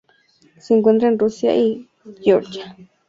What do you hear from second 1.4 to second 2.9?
y Georgia.